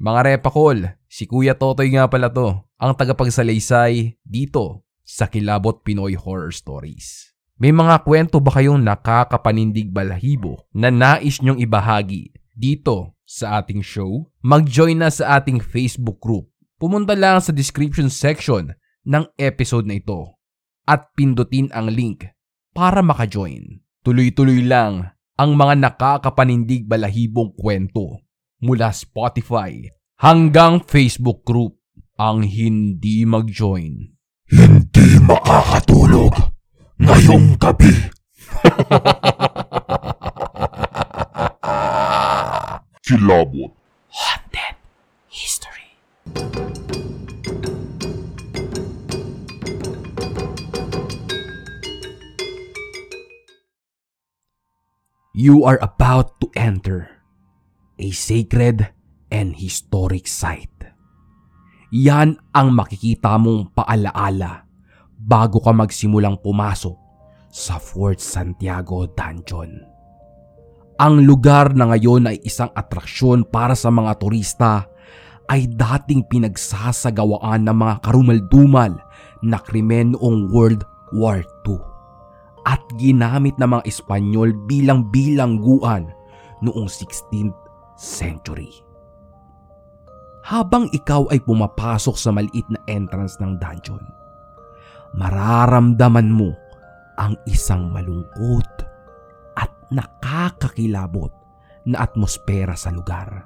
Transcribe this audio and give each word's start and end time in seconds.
Mga 0.00 0.20
repakol, 0.32 0.96
si 1.12 1.28
Kuya 1.28 1.52
Totoy 1.52 1.92
nga 1.92 2.08
pala 2.08 2.32
to, 2.32 2.56
ang 2.80 2.96
tagapagsalaysay 2.96 4.16
dito 4.24 4.88
sa 5.04 5.28
Kilabot 5.28 5.84
Pinoy 5.84 6.16
Horror 6.16 6.56
Stories. 6.56 7.36
May 7.60 7.68
mga 7.68 8.08
kwento 8.08 8.40
ba 8.40 8.48
kayong 8.56 8.80
nakakapanindig 8.80 9.92
balahibo 9.92 10.64
na 10.72 10.88
nais 10.88 11.44
nyong 11.44 11.60
ibahagi 11.60 12.32
dito 12.56 13.12
sa 13.28 13.60
ating 13.60 13.84
show? 13.84 14.24
Mag-join 14.40 14.96
na 14.96 15.12
sa 15.12 15.36
ating 15.36 15.60
Facebook 15.60 16.16
group. 16.16 16.48
Pumunta 16.80 17.12
lang 17.12 17.44
sa 17.44 17.52
description 17.52 18.08
section 18.08 18.72
ng 19.04 19.28
episode 19.36 19.84
na 19.84 20.00
ito 20.00 20.40
at 20.88 21.12
pindutin 21.12 21.68
ang 21.76 21.92
link 21.92 22.24
para 22.72 23.04
maka-join. 23.04 23.84
Tuloy-tuloy 24.00 24.64
lang 24.64 25.12
ang 25.36 25.50
mga 25.60 25.76
nakakapanindig 25.76 26.88
balahibong 26.88 27.52
kwento 27.52 28.24
mula 28.60 28.92
Spotify 28.92 29.88
hanggang 30.20 30.84
Facebook 30.84 31.48
group 31.48 31.80
ang 32.20 32.44
hindi 32.44 33.24
mag-join. 33.24 34.12
Hindi 34.52 35.08
makakatulog 35.24 36.36
ngayong 37.00 37.56
gabi. 37.56 38.12
Kilabot. 43.08 43.72
Haunted 44.12 44.76
History. 45.32 45.96
You 55.32 55.64
are 55.64 55.80
about 55.80 56.36
to 56.44 56.52
enter 56.52 57.19
a 58.00 58.08
sacred 58.16 58.88
and 59.28 59.52
historic 59.52 60.24
site. 60.24 60.72
Yan 61.92 62.40
ang 62.56 62.72
makikita 62.72 63.36
mong 63.36 63.76
paalaala 63.76 64.64
bago 65.20 65.60
ka 65.60 65.76
magsimulang 65.76 66.40
pumasok 66.40 66.96
sa 67.52 67.76
Fort 67.76 68.22
Santiago 68.22 69.04
Dungeon. 69.12 69.84
Ang 71.00 71.24
lugar 71.28 71.76
na 71.76 71.92
ngayon 71.92 72.30
ay 72.30 72.40
isang 72.44 72.72
atraksyon 72.72 73.44
para 73.48 73.76
sa 73.76 73.92
mga 73.92 74.16
turista 74.16 74.72
ay 75.50 75.66
dating 75.66 76.24
pinagsasagawaan 76.30 77.66
ng 77.66 77.76
mga 77.76 77.94
karumaldumal 78.06 78.92
na 79.42 79.58
krimen 79.58 80.14
noong 80.14 80.48
World 80.52 80.86
War 81.10 81.42
II 81.66 81.80
at 82.68 82.78
ginamit 83.00 83.56
ng 83.58 83.66
mga 83.66 83.82
Espanyol 83.88 84.54
bilang 84.68 85.08
bilangguan 85.10 86.12
noong 86.62 86.86
16th 86.86 87.69
century. 88.00 88.72
Habang 90.40 90.88
ikaw 90.88 91.28
ay 91.28 91.44
pumapasok 91.44 92.16
sa 92.16 92.32
maliit 92.32 92.64
na 92.72 92.80
entrance 92.88 93.36
ng 93.44 93.60
dungeon, 93.60 94.00
mararamdaman 95.12 96.32
mo 96.32 96.56
ang 97.20 97.36
isang 97.44 97.92
malungkot 97.92 98.88
at 99.60 99.68
nakakakilabot 99.92 101.28
na 101.84 102.08
atmosfera 102.08 102.72
sa 102.72 102.88
lugar. 102.88 103.44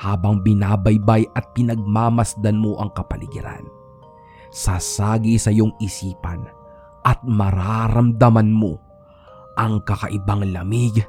Habang 0.00 0.40
binabaybay 0.40 1.28
at 1.36 1.52
pinagmamasdan 1.52 2.56
mo 2.56 2.80
ang 2.80 2.88
kapaligiran, 2.96 3.68
sasagi 4.48 5.36
sa 5.36 5.52
iyong 5.52 5.76
isipan 5.76 6.48
at 7.04 7.20
mararamdaman 7.20 8.48
mo 8.48 8.80
ang 9.60 9.84
kakaibang 9.84 10.48
lamig 10.56 11.04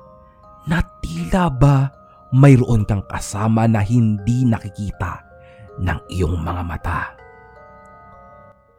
na 0.67 0.83
tila 0.99 1.47
ba 1.47 2.00
mayroon 2.31 2.87
kang 2.87 3.03
kasama 3.11 3.67
na 3.67 3.83
hindi 3.83 4.47
nakikita 4.47 5.19
ng 5.83 5.99
iyong 6.15 6.39
mga 6.39 6.63
mata. 6.63 7.01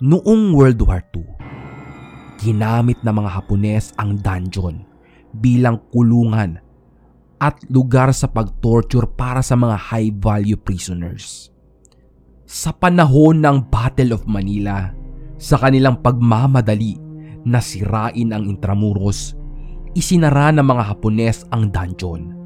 Noong 0.01 0.57
World 0.57 0.81
War 0.83 1.05
II, 1.13 1.29
ginamit 2.41 2.99
ng 3.05 3.13
mga 3.13 3.31
Hapones 3.39 3.93
ang 4.01 4.19
dungeon 4.19 4.83
bilang 5.37 5.79
kulungan 5.93 6.59
at 7.39 7.61
lugar 7.69 8.11
sa 8.17 8.27
pagtorture 8.27 9.07
para 9.07 9.45
sa 9.45 9.55
mga 9.55 9.77
high-value 9.79 10.59
prisoners. 10.59 11.53
Sa 12.49 12.73
panahon 12.73 13.45
ng 13.45 13.69
Battle 13.69 14.17
of 14.17 14.25
Manila, 14.25 14.91
sa 15.37 15.61
kanilang 15.61 16.01
pagmamadali 16.01 16.99
na 17.45 17.61
sirain 17.61 18.33
ang 18.33 18.49
Intramuros, 18.49 19.37
isinara 19.93 20.51
ng 20.51 20.65
mga 20.65 20.83
Hapones 20.89 21.45
ang 21.53 21.69
dungeon 21.69 22.42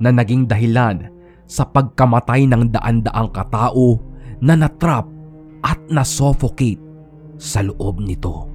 na 0.00 0.10
naging 0.10 0.48
dahilan 0.48 1.12
sa 1.44 1.68
pagkamatay 1.68 2.48
ng 2.48 2.72
daan-daang 2.72 3.30
katao 3.30 4.00
na 4.40 4.56
natrap 4.56 5.04
at 5.60 5.76
nasuffocate 5.92 6.80
sa 7.36 7.60
loob 7.60 8.00
nito. 8.00 8.48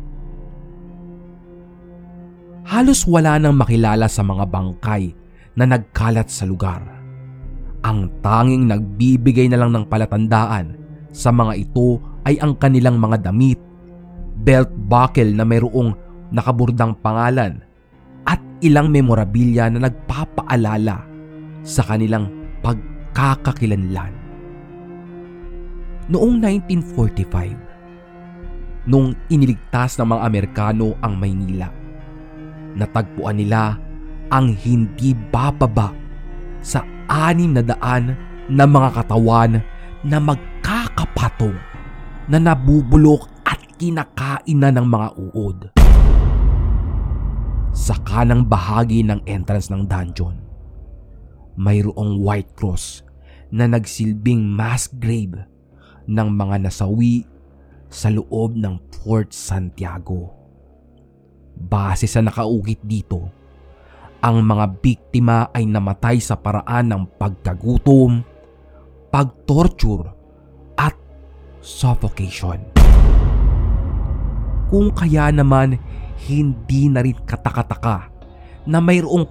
Halos 2.66 3.06
wala 3.06 3.38
nang 3.38 3.62
makilala 3.62 4.10
sa 4.10 4.26
mga 4.26 4.50
bangkay 4.50 5.14
na 5.54 5.70
nagkalat 5.70 6.26
sa 6.34 6.50
lugar. 6.50 6.82
Ang 7.86 8.10
tanging 8.26 8.66
nagbibigay 8.66 9.46
na 9.46 9.62
lang 9.62 9.70
ng 9.70 9.86
palatandaan 9.86 10.74
sa 11.14 11.30
mga 11.30 11.54
ito 11.62 12.02
ay 12.26 12.42
ang 12.42 12.58
kanilang 12.58 12.98
mga 12.98 13.30
damit, 13.30 13.62
belt 14.42 14.74
buckle 14.90 15.30
na 15.30 15.46
mayroong 15.46 15.94
nakaburdang 16.34 16.98
pangalan 17.06 17.62
at 18.26 18.42
ilang 18.66 18.90
memorabilia 18.90 19.70
na 19.70 19.86
nagpapaalala 19.86 21.15
sa 21.66 21.82
kanilang 21.82 22.30
pagkakakilanlan. 22.62 24.14
Noong 26.06 26.38
1945, 26.38 28.86
nung 28.86 29.18
iniligtas 29.34 29.98
ng 29.98 30.14
mga 30.14 30.22
Amerikano 30.22 30.94
ang 31.02 31.18
Maynila, 31.18 31.74
natagpuan 32.78 33.42
nila 33.42 33.82
ang 34.30 34.54
hindi 34.54 35.18
bababa 35.34 35.90
sa 36.62 36.86
anim 37.10 37.58
na 37.58 37.66
daan 37.66 38.14
na 38.46 38.70
mga 38.70 39.02
katawan 39.02 39.58
na 40.06 40.22
magkakapatong 40.22 41.58
na 42.30 42.38
nabubulok 42.38 43.26
at 43.42 43.58
kinakain 43.82 44.62
na 44.62 44.70
ng 44.70 44.86
mga 44.86 45.08
uod. 45.18 45.74
Sa 47.74 47.98
kanang 48.06 48.46
bahagi 48.46 49.02
ng 49.02 49.26
entrance 49.26 49.74
ng 49.74 49.90
dungeon, 49.90 50.45
mayroong 51.56 52.20
white 52.20 52.52
cross 52.56 53.04
na 53.52 53.68
nagsilbing 53.68 54.44
mass 54.44 54.92
grave 54.92 55.48
ng 56.06 56.30
mga 56.32 56.70
nasawi 56.70 57.26
sa 57.90 58.12
loob 58.12 58.60
ng 58.60 58.76
Fort 58.92 59.32
Santiago. 59.32 60.34
Base 61.56 62.04
sa 62.10 62.20
nakaukit 62.20 62.84
dito, 62.84 63.32
ang 64.20 64.42
mga 64.44 64.66
biktima 64.82 65.48
ay 65.54 65.70
namatay 65.70 66.20
sa 66.20 66.36
paraan 66.36 66.92
ng 66.92 67.04
pagkagutom, 67.16 68.26
pagtorture 69.14 70.12
at 70.76 70.98
suffocation. 71.64 72.60
Kung 74.68 74.92
kaya 74.92 75.30
naman 75.30 75.78
hindi 76.26 76.90
na 76.90 77.06
rin 77.06 77.16
katakataka 77.22 78.10
na 78.66 78.82
mayroong 78.82 79.30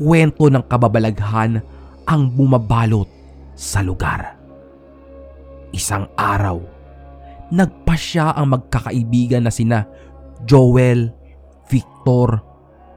kwento 0.00 0.48
ng 0.48 0.64
kababalaghan 0.64 1.60
ang 2.08 2.22
bumabalot 2.32 3.04
sa 3.52 3.84
lugar. 3.84 4.40
Isang 5.76 6.08
araw, 6.16 6.64
nagpasya 7.52 8.32
ang 8.32 8.56
magkakaibigan 8.56 9.44
na 9.44 9.52
sina 9.52 9.84
Joel, 10.48 11.12
Victor, 11.68 12.40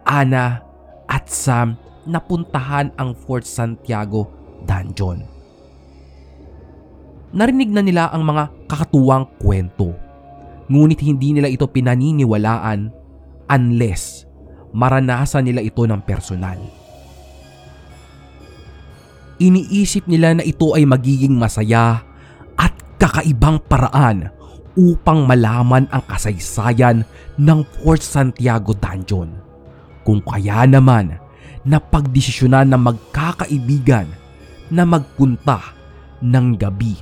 Ana 0.07 0.63
at 1.11 1.27
Sam 1.27 1.75
na 2.07 2.23
puntahan 2.23 2.95
ang 2.95 3.11
Fort 3.13 3.43
Santiago 3.43 4.31
Dungeon. 4.63 5.27
Narinig 7.35 7.69
na 7.69 7.83
nila 7.83 8.03
ang 8.15 8.23
mga 8.23 8.71
kakatuwang 8.71 9.27
kwento, 9.43 9.91
ngunit 10.71 11.03
hindi 11.03 11.35
nila 11.35 11.51
ito 11.51 11.67
pinaniniwalaan 11.67 12.93
unless 13.51 14.23
maranasan 14.71 15.45
nila 15.45 15.61
ito 15.61 15.83
ng 15.83 16.01
personal. 16.07 16.82
Iniisip 19.41 20.05
nila 20.05 20.37
na 20.37 20.43
ito 20.45 20.77
ay 20.77 20.85
magiging 20.85 21.33
masaya 21.33 22.05
at 22.57 22.73
kakaibang 23.01 23.57
paraan 23.65 24.29
upang 24.77 25.25
malaman 25.25 25.85
ang 25.89 26.03
kasaysayan 26.05 27.05
ng 27.37 27.59
Fort 27.81 28.01
Santiago 28.01 28.73
Dungeon. 28.77 29.33
Kung 30.03 30.21
kaya 30.21 30.65
naman 30.69 31.17
na 31.63 31.79
pagdesisyonan 31.79 32.75
ng 32.75 32.81
magkakaibigan 32.81 34.07
na 34.73 34.83
magpunta 34.83 35.73
ng 36.19 36.59
gabi 36.59 36.99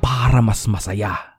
para 0.00 0.40
mas 0.40 0.64
masaya. 0.64 1.36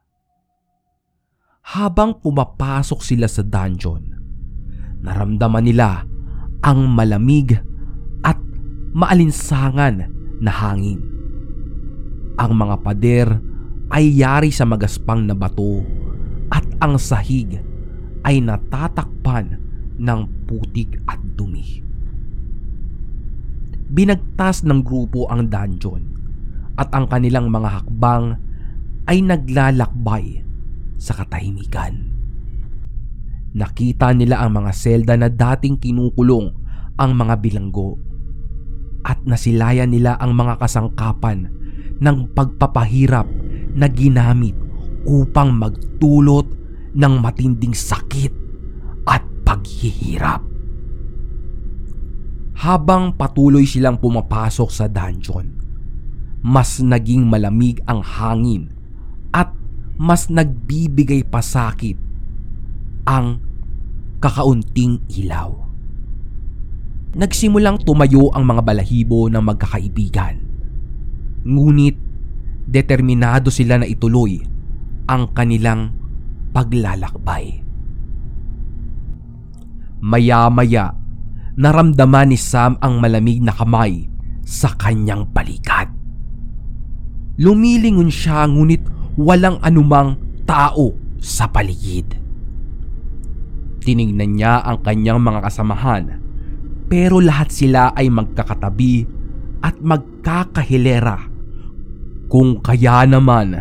Habang 1.64 2.20
pumapasok 2.22 3.00
sila 3.02 3.25
sa 3.25 3.42
dungeon, 3.42 4.04
naramdaman 5.02 5.64
nila 5.64 6.06
ang 6.62 6.86
malamig 6.92 7.56
at 8.22 8.38
maalinsangan 8.94 10.12
na 10.44 10.51
hangin. 10.51 11.00
Ang 12.36 12.51
mga 12.60 12.75
pader 12.84 13.28
ay 13.88 14.12
yari 14.12 14.51
sa 14.51 14.68
magaspang 14.68 15.24
na 15.24 15.31
bato 15.31 15.80
at 16.51 16.68
ang 16.84 17.00
sahig 17.00 17.63
ay 18.28 18.44
natatakpan 18.44 19.56
ng 19.95 20.19
putik 20.44 21.00
at 21.07 21.22
dumi. 21.40 21.80
Binagtas 23.94 24.68
ng 24.68 24.84
grupo 24.84 25.30
ang 25.31 25.48
dungeon 25.48 26.04
at 26.75 26.92
ang 26.92 27.07
kanilang 27.07 27.48
mga 27.48 27.69
hakbang 27.80 28.36
ay 29.07 29.22
naglalakbay 29.22 30.42
sa 30.98 31.13
katahimikan. 31.24 32.12
Nakita 33.54 34.10
nila 34.18 34.42
ang 34.42 34.57
mga 34.57 34.72
selda 34.74 35.13
na 35.13 35.30
dating 35.30 35.78
kinukulong 35.78 36.50
ang 36.98 37.12
mga 37.13 37.38
bilanggo 37.38 38.12
nasilayan 39.24 39.92
nila 39.92 40.20
ang 40.20 40.36
mga 40.36 40.60
kasangkapan 40.60 41.48
ng 42.00 42.18
pagpapahirap 42.36 43.28
na 43.74 43.88
ginamit 43.90 44.56
upang 45.08 45.52
magdulot 45.56 46.48
ng 46.94 47.14
matinding 47.20 47.74
sakit 47.74 48.31
at 49.08 49.24
paghihirap. 49.44 50.44
Habang 52.64 53.18
patuloy 53.18 53.68
silang 53.68 54.00
pumapasok 54.00 54.70
sa 54.72 54.86
dungeon, 54.88 55.60
mas 56.44 56.80
naging 56.80 57.28
malamig 57.28 57.81
ang 57.90 58.00
hangin 58.04 58.72
at 59.36 59.52
mas 59.98 60.28
nagbibigay 60.28 61.24
pasakit 61.28 61.96
ang 63.04 63.44
kakaunting 64.24 65.04
ilaw. 65.12 65.62
Nagsimulang 67.13 67.77
tumayo 67.86 68.33
ang 68.33 68.42
mga 68.50 68.65
balahibo 68.65 69.30
ng 69.30 69.38
magkakaibigan. 69.38 70.42
Ngunit 71.45 71.94
determinado 72.65 73.54
sila 73.54 73.77
na 73.77 73.86
ituloy 73.86 74.42
ang 75.06 75.30
kanilang 75.30 75.94
paglalakbay. 76.57 77.62
Maya-maya, 80.01 80.98
naramdaman 81.54 82.33
ni 82.33 82.38
Sam 82.39 82.81
ang 82.81 82.98
malamig 82.98 83.45
na 83.45 83.54
kamay 83.54 84.10
sa 84.42 84.74
kanyang 84.74 85.30
balikat. 85.30 85.94
Lumilingon 87.38 88.10
siya 88.10 88.50
ngunit 88.50 88.89
walang 89.21 89.62
anumang 89.62 90.18
tao 90.50 90.98
sa 91.21 91.45
paligid. 91.45 92.10
Tiningnan 93.86 94.33
niya 94.33 94.65
ang 94.65 94.81
kanyang 94.81 95.21
mga 95.21 95.39
kasamahan 95.45 96.23
pero 96.88 97.19
lahat 97.24 97.50
sila 97.50 97.91
ay 97.95 98.09
magkakatabi 98.12 99.07
at 99.63 99.80
magkakahilera. 99.80 101.31
Kung 102.27 102.59
kaya 102.59 103.06
naman, 103.06 103.56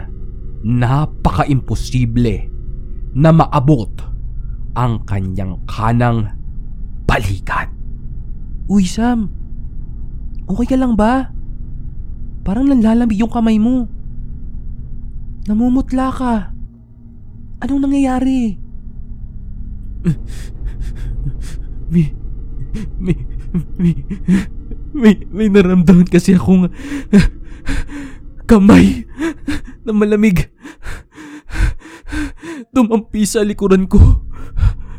napaka-imposible 0.64 2.48
na 3.12 3.30
maabot 3.30 3.92
ang 4.72 5.04
kanyang 5.04 5.60
kanang 5.68 6.32
balikat. 7.04 7.68
Uy 8.70 8.88
Sam, 8.88 9.28
okay 10.48 10.64
ka 10.64 10.76
lang 10.80 10.96
ba? 10.96 11.28
Parang 12.42 12.66
nanlalamig 12.66 13.20
yung 13.20 13.30
kamay 13.30 13.60
mo. 13.60 13.86
Namumutla 15.46 16.08
ka. 16.10 16.34
Anong 17.62 17.82
nangyayari? 17.86 18.58
May, 21.92 22.10
may, 23.02 23.16
may, 23.76 23.94
may, 24.92 25.14
may 25.28 25.48
naramdaman 25.48 26.08
kasi 26.08 26.36
akong 26.36 26.72
kamay 28.48 29.04
na 29.84 29.92
malamig. 29.92 30.48
Dumampi 32.72 33.28
sa 33.28 33.44
likuran 33.44 33.84
ko. 33.84 34.24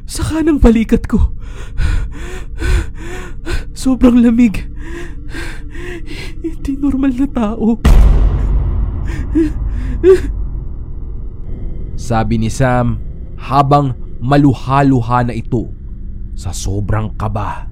Sa 0.05 0.21
kanang 0.21 0.61
balikat 0.61 1.09
ko. 1.09 1.33
Sobrang 3.73 4.21
lamig. 4.21 4.69
Hindi 6.43 6.77
normal 6.77 7.17
na 7.17 7.27
tao. 7.27 7.81
Sabi 11.97 12.35
ni 12.37 12.49
Sam 12.53 13.01
habang 13.39 13.97
maluha-luha 14.21 15.25
na 15.27 15.33
ito 15.35 15.82
sa 16.43 16.51
sobrang 16.51 17.15
kaba. 17.15 17.71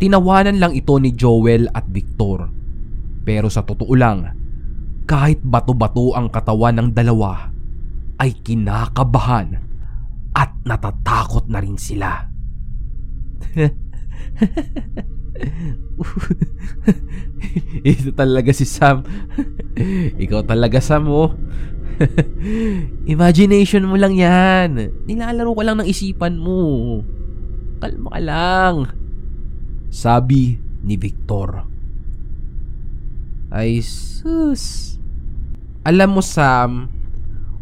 Tinawanan 0.00 0.56
lang 0.56 0.72
ito 0.72 0.96
ni 0.96 1.12
Joel 1.12 1.68
at 1.76 1.84
Victor. 1.92 2.48
Pero 3.28 3.52
sa 3.52 3.60
totoo 3.60 3.92
lang, 3.92 4.24
kahit 5.04 5.44
bato-bato 5.44 6.16
ang 6.16 6.32
katawan 6.32 6.80
ng 6.80 6.88
dalawa, 6.96 7.52
ay 8.16 8.32
kinakabahan 8.40 9.60
at 10.32 10.50
natatakot 10.64 11.44
na 11.52 11.60
rin 11.60 11.76
sila. 11.76 12.24
Ito 17.84 18.10
talaga 18.14 18.50
si 18.54 18.64
Sam. 18.64 19.04
Ikaw 20.18 20.40
talaga 20.48 20.80
Sam 20.80 21.04
oh. 21.10 21.36
Imagination 23.14 23.86
mo 23.86 23.98
lang 23.98 24.14
yan. 24.14 24.78
Nilalaro 25.06 25.52
ka 25.54 25.62
lang 25.66 25.82
ng 25.82 25.88
isipan 25.90 26.38
mo. 26.38 27.02
Kalma 27.78 28.10
ka 28.14 28.20
lang. 28.20 28.74
Sabi 29.88 30.58
ni 30.82 30.94
Victor. 30.98 31.64
Ay 33.48 33.80
sus. 33.80 34.96
Alam 35.86 36.20
mo 36.20 36.22
Sam, 36.22 36.92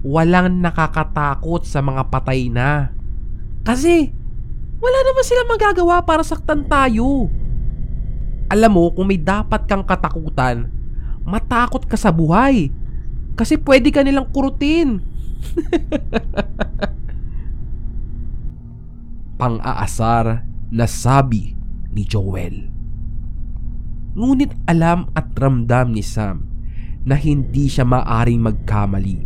walang 0.02 0.58
nakakatakot 0.58 1.62
sa 1.62 1.78
mga 1.78 2.10
patay 2.10 2.50
na. 2.50 2.90
Kasi 3.62 4.10
wala 4.76 4.98
naman 5.02 5.24
sila 5.24 5.42
magagawa 5.46 6.02
para 6.02 6.26
saktan 6.26 6.66
tayo. 6.66 7.30
Alam 8.46 8.70
mo, 8.70 8.84
kung 8.94 9.10
may 9.10 9.18
dapat 9.18 9.66
kang 9.66 9.82
katakutan, 9.82 10.70
matakot 11.26 11.82
ka 11.82 11.98
sa 11.98 12.14
buhay. 12.14 12.70
Kasi 13.34 13.58
pwede 13.58 13.90
ka 13.90 14.06
nilang 14.06 14.30
kurutin. 14.30 15.02
Pang-aasar 19.36 20.48
na 20.72 20.86
sabi 20.88 21.52
ni 21.92 22.02
Joel. 22.08 22.72
Ngunit 24.16 24.52
alam 24.64 25.12
at 25.12 25.36
ramdam 25.36 25.92
ni 25.92 26.00
Sam 26.00 26.48
na 27.04 27.20
hindi 27.20 27.68
siya 27.68 27.84
maaring 27.84 28.40
magkamali 28.40 29.18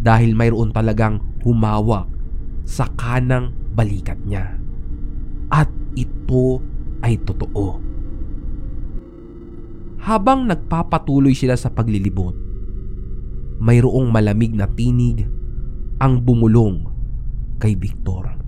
dahil 0.00 0.32
mayroon 0.32 0.72
talagang 0.72 1.20
humawak 1.44 2.08
sa 2.64 2.88
kanang 2.96 3.52
balikat 3.76 4.16
niya. 4.24 4.56
At 5.52 5.68
ito 5.92 6.64
ay 7.04 7.20
totoo. 7.22 7.84
Habang 9.98 10.48
nagpapatuloy 10.48 11.36
sila 11.36 11.58
sa 11.58 11.68
paglilibot, 11.68 12.32
mayroong 13.58 14.08
malamig 14.08 14.54
na 14.54 14.64
tinig 14.70 15.26
ang 15.98 16.22
bumulong 16.22 16.86
kay 17.58 17.74
Victor. 17.74 18.38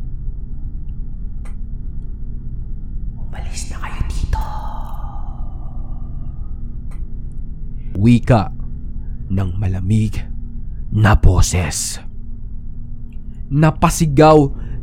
Umalis 3.19 3.75
na 3.75 3.77
kayo 3.83 4.03
dito. 4.07 4.43
Wika 8.01 8.49
ng 9.29 9.51
malamig 9.61 10.17
na 10.89 11.13
boses. 11.21 12.01
Napasigaw 13.53 14.39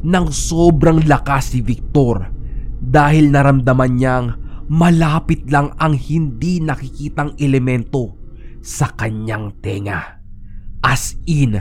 ng 0.05 0.27
sobrang 0.29 1.01
lakas 1.09 1.57
si 1.57 1.65
Victor 1.65 2.29
dahil 2.77 3.33
naramdaman 3.33 3.91
niyang 3.97 4.27
malapit 4.69 5.50
lang 5.50 5.74
ang 5.81 5.97
hindi 5.97 6.62
nakikitang 6.62 7.33
elemento 7.41 8.13
sa 8.62 8.93
kanyang 8.93 9.50
tenga. 9.65 10.21
As 10.86 11.17
in, 11.25 11.57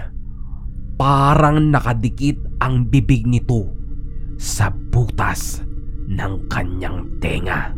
parang 1.00 1.72
nakadikit 1.72 2.36
ang 2.60 2.84
bibig 2.84 3.24
nito 3.24 3.72
sa 4.36 4.68
butas 4.68 5.64
ng 6.04 6.32
kanyang 6.52 7.08
tenga. 7.16 7.72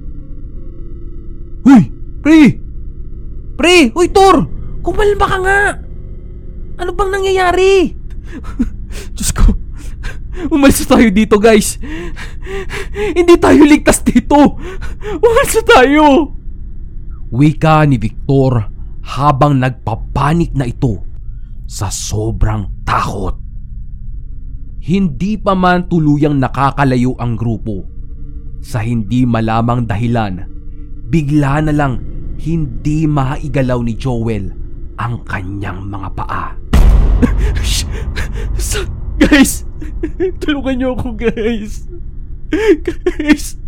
Huy! 1.63 1.95
Pre! 2.19 2.68
Pre! 3.59 3.91
Uy, 3.91 4.07
Tor! 4.15 4.47
Kumalma 4.87 5.27
ka 5.27 5.39
nga! 5.43 5.61
Ano 6.79 6.95
bang 6.95 7.11
nangyayari? 7.11 7.91
Diyos 9.19 9.35
ko, 9.35 9.51
umalis 10.55 10.87
tayo 10.87 11.11
dito 11.11 11.43
guys. 11.43 11.75
Hindi 12.95 13.35
tayo 13.35 13.67
ligtas 13.67 14.07
dito. 14.07 14.55
Umalis 15.19 15.59
tayo. 15.67 16.39
Wika 17.35 17.83
ni 17.83 17.99
Victor 17.99 18.63
habang 19.19 19.59
nagpapanik 19.59 20.55
na 20.55 20.71
ito 20.71 21.03
sa 21.67 21.91
sobrang 21.91 22.87
takot. 22.87 23.35
Hindi 24.87 25.35
pa 25.35 25.59
man 25.59 25.91
tuluyang 25.91 26.39
nakakalayo 26.39 27.19
ang 27.19 27.35
grupo. 27.35 27.85
Sa 28.63 28.87
hindi 28.87 29.27
malamang 29.27 29.85
dahilan, 29.85 30.47
bigla 31.11 31.67
na 31.67 31.75
lang 31.75 32.18
hindi 32.39 33.05
maigalaw 33.11 33.83
ni 33.83 33.99
Joel 33.99 34.55
ang 34.99 35.27
kanyang 35.27 35.83
mga 35.91 36.09
paa. 36.15 36.55
Guys, 39.19 39.67
tulungan 40.39 40.79
niyo 40.79 40.91
ako 40.95 41.19
guys. 41.19 41.91
Guys, 42.87 43.59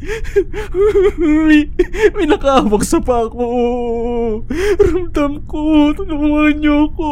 may, 1.19 1.69
may 2.15 2.27
nakahawak 2.31 2.87
sa 2.87 3.03
pa 3.03 3.27
ako. 3.27 3.45
Ramdam 4.79 5.43
ko, 5.45 5.91
tulungan 5.93 6.55
niyo 6.63 6.87
ako. 6.95 7.11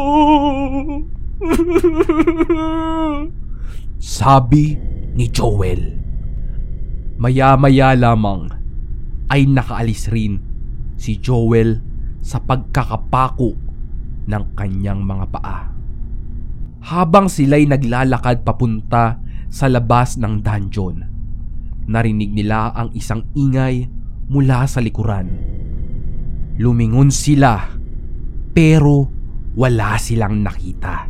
Sabi 3.99 4.79
ni 5.13 5.27
Joel. 5.29 5.99
Maya-maya 7.19 7.93
lamang 7.99 8.47
ay 9.27 9.43
nakaalis 9.45 10.07
rin 10.09 10.48
si 10.99 11.15
Joel 11.23 11.79
sa 12.19 12.43
pagkakapako 12.43 13.55
ng 14.27 14.43
kanyang 14.59 14.99
mga 14.99 15.25
paa. 15.31 15.71
Habang 16.83 17.31
sila'y 17.31 17.63
naglalakad 17.71 18.43
papunta 18.43 19.23
sa 19.47 19.71
labas 19.71 20.19
ng 20.19 20.43
dungeon, 20.43 21.07
narinig 21.87 22.35
nila 22.35 22.75
ang 22.75 22.91
isang 22.91 23.23
ingay 23.31 23.87
mula 24.27 24.67
sa 24.67 24.83
likuran. 24.83 25.27
Lumingon 26.59 27.09
sila 27.09 27.79
pero 28.51 29.07
wala 29.55 29.95
silang 29.95 30.43
nakita. 30.43 31.07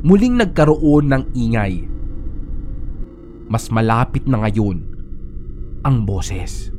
Muling 0.00 0.40
nagkaroon 0.40 1.12
ng 1.12 1.24
ingay. 1.36 1.84
Mas 3.52 3.68
malapit 3.68 4.24
na 4.24 4.40
ngayon 4.40 4.89
ang 5.84 6.04
boses. 6.04 6.72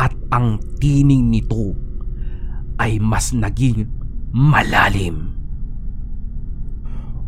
At 0.00 0.14
ang 0.32 0.62
tining 0.80 1.28
nito 1.28 1.76
ay 2.80 2.96
mas 3.02 3.36
naging 3.36 3.84
malalim. 4.32 5.36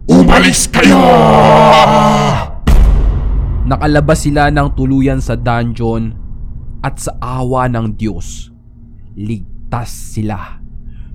Umalis 0.09 0.67
kayo! 0.73 0.99
Nakalabas 3.63 4.27
sila 4.27 4.51
ng 4.51 4.75
tuluyan 4.75 5.23
sa 5.23 5.39
dungeon 5.39 6.19
at 6.83 6.99
sa 6.99 7.15
awa 7.23 7.71
ng 7.71 7.95
Diyos, 7.95 8.51
ligtas 9.15 10.19
sila. 10.19 10.59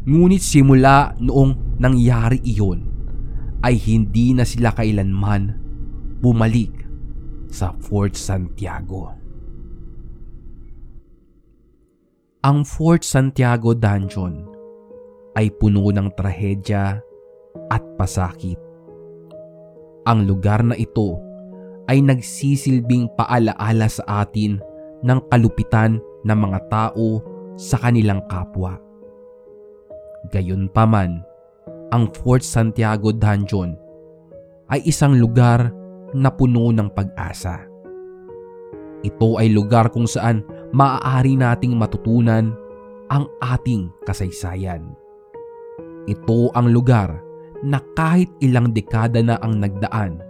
Ngunit 0.07 0.39
simula 0.39 1.11
noong 1.19 1.75
nangyari 1.83 2.39
iyon, 2.47 2.87
ay 3.59 3.75
hindi 3.75 4.31
na 4.31 4.47
sila 4.47 4.71
kailanman 4.71 5.59
bumalik 6.23 6.87
sa 7.51 7.75
Fort 7.75 8.15
Santiago. 8.15 9.26
Ang 12.47 12.63
Fort 12.63 13.03
Santiago 13.03 13.75
Dungeon 13.75 14.47
ay 15.35 15.51
puno 15.51 15.83
ng 15.91 16.07
trahedya 16.15 16.95
at 17.67 17.83
pasakit. 17.99 18.55
Ang 20.07 20.23
lugar 20.23 20.63
na 20.63 20.71
ito 20.79 21.19
ay 21.91 21.99
nagsisilbing 21.99 23.11
paalaala 23.19 23.91
sa 23.91 24.23
atin 24.23 24.63
ng 25.03 25.19
kalupitan 25.27 25.99
ng 26.23 26.39
mga 26.39 26.59
tao 26.71 27.19
sa 27.59 27.83
kanilang 27.83 28.23
kapwa. 28.31 28.79
Gayunpaman, 30.31 31.19
ang 31.91 32.07
Fort 32.15 32.47
Santiago 32.47 33.11
Dungeon 33.11 33.75
ay 34.71 34.87
isang 34.87 35.19
lugar 35.19 35.67
na 36.15 36.31
puno 36.31 36.71
ng 36.71 36.95
pag-asa. 36.95 37.67
Ito 39.03 39.35
ay 39.35 39.51
lugar 39.51 39.91
kung 39.91 40.07
saan 40.07 40.47
maaari 40.71 41.39
nating 41.39 41.75
matutunan 41.75 42.51
ang 43.07 43.25
ating 43.39 43.91
kasaysayan. 44.03 44.91
Ito 46.07 46.51
ang 46.55 46.71
lugar 46.71 47.23
na 47.63 47.79
kahit 47.95 48.31
ilang 48.43 48.71
dekada 48.71 49.19
na 49.23 49.39
ang 49.43 49.59
nagdaan 49.59 50.23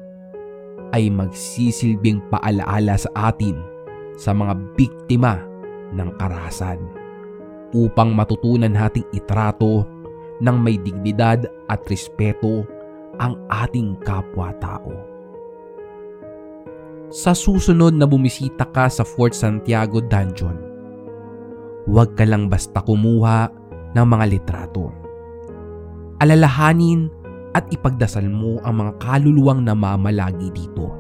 ay 0.96 1.12
magsisilbing 1.12 2.24
paalaala 2.32 2.96
sa 2.96 3.10
atin 3.34 3.58
sa 4.18 4.32
mga 4.34 4.56
biktima 4.74 5.44
ng 5.94 6.10
karahasan 6.18 6.80
upang 7.76 8.16
matutunan 8.16 8.72
nating 8.72 9.06
itrato 9.12 9.84
ng 10.40 10.58
may 10.58 10.80
dignidad 10.80 11.46
at 11.68 11.82
respeto 11.92 12.64
ang 13.18 13.36
ating 13.50 13.98
kapwa-tao. 14.06 15.07
Sa 17.08 17.32
susunod 17.32 17.96
na 17.96 18.04
bumisita 18.04 18.68
ka 18.68 18.92
sa 18.92 19.08
Fort 19.08 19.32
Santiago 19.32 20.04
Dungeon, 20.04 20.60
huwag 21.88 22.20
ka 22.20 22.28
lang 22.28 22.52
basta 22.52 22.84
kumuha 22.84 23.48
ng 23.96 24.04
mga 24.04 24.26
litrato. 24.28 24.92
Alalahanin 26.20 27.08
at 27.56 27.64
ipagdasal 27.72 28.28
mo 28.28 28.60
ang 28.68 28.84
mga 28.84 28.92
kaluluwang 29.00 29.64
namamalagi 29.64 30.52
dito 30.52 30.92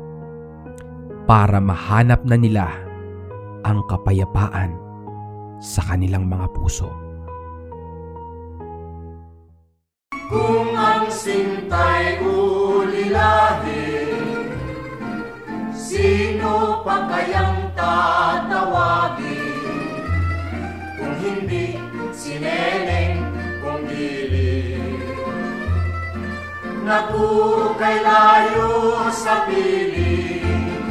para 1.27 1.59
mahanap 1.59 2.23
na 2.23 2.39
nila 2.39 2.71
ang 3.67 3.83
kapayapaan 3.91 4.79
sa 5.59 5.83
kanilang 5.91 6.23
mga 6.23 6.47
puso. 6.55 6.87
Kung 10.31 10.71
ang 10.71 11.11
sintay 11.11 12.23
Sino 16.17 16.81
pa 16.81 17.05
kayang 17.05 17.69
tatawagin? 17.77 19.53
Kung 20.97 21.13
hindi 21.21 21.77
si 22.09 22.41
Neneng 22.41 23.21
kung 23.61 23.85
giling 23.85 24.97
Nakuro 26.81 27.77
kay 27.77 28.01
layo 28.01 29.05
sa 29.13 29.45
piling 29.45 30.81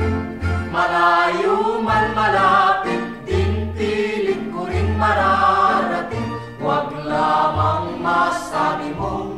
Malayo 0.70 1.82
man 1.82 2.14
malapit 2.14 3.02
din 3.26 3.74
pilit 3.74 4.46
ko 4.54 4.62
rin 4.70 4.94
mararating. 4.94 6.38
Huwag 6.62 6.94
lamang 7.02 7.98
masabi 7.98 8.94
mo 8.94 9.35